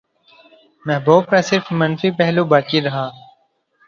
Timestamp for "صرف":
1.41-1.67